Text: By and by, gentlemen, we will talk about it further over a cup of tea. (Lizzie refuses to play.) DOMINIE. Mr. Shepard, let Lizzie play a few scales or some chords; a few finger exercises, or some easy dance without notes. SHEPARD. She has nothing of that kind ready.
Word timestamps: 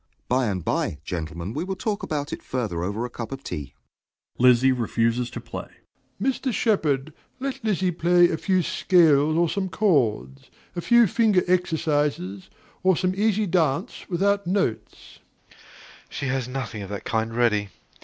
By 0.27 0.47
and 0.47 0.65
by, 0.65 0.97
gentlemen, 1.05 1.53
we 1.53 1.63
will 1.63 1.75
talk 1.75 2.01
about 2.01 2.33
it 2.33 2.41
further 2.41 2.81
over 2.81 3.05
a 3.05 3.09
cup 3.11 3.31
of 3.31 3.43
tea. 3.43 3.75
(Lizzie 4.39 4.71
refuses 4.71 5.29
to 5.29 5.39
play.) 5.39 5.67
DOMINIE. 6.19 6.39
Mr. 6.39 6.51
Shepard, 6.51 7.13
let 7.39 7.63
Lizzie 7.63 7.91
play 7.91 8.27
a 8.31 8.37
few 8.37 8.63
scales 8.63 9.37
or 9.37 9.47
some 9.47 9.69
chords; 9.69 10.49
a 10.75 10.81
few 10.81 11.05
finger 11.05 11.43
exercises, 11.47 12.49
or 12.81 12.97
some 12.97 13.13
easy 13.15 13.45
dance 13.45 14.09
without 14.09 14.47
notes. 14.47 15.19
SHEPARD. 15.51 15.59
She 16.09 16.25
has 16.25 16.47
nothing 16.47 16.81
of 16.81 16.89
that 16.89 17.03
kind 17.03 17.35
ready. 17.35 17.69